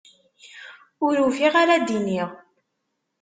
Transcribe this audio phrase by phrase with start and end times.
[1.05, 2.29] Ur ufiɣ ara d-iniɣ.